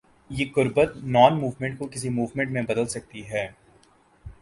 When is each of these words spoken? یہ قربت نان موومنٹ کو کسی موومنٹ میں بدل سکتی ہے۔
یہ 0.29 0.45
قربت 0.55 0.97
نان 1.03 1.39
موومنٹ 1.39 1.79
کو 1.79 1.87
کسی 1.87 2.09
موومنٹ 2.09 2.51
میں 2.51 2.61
بدل 2.61 2.85
سکتی 2.85 3.29
ہے۔ 3.29 3.47